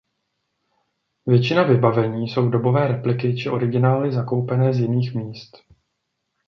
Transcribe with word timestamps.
Většina 1.25 1.63
vybavení 1.63 2.27
jsou 2.29 2.49
dobové 2.49 2.87
repliky 2.87 3.35
či 3.37 3.49
originály 3.49 4.11
zakoupené 4.13 4.73
z 4.73 4.79
jiných 4.79 5.13
míst. 5.15 5.57